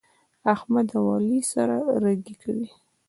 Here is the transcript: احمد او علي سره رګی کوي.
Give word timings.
احمد 0.53 0.87
او 0.97 1.03
علي 1.15 1.39
سره 1.51 1.77
رګی 2.03 2.35
کوي. 2.41 2.67